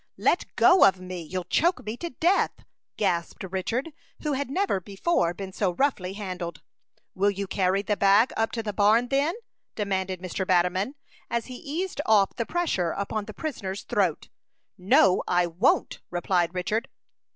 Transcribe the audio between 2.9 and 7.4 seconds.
gasped Richard, who had never before been so roughly handled. "Will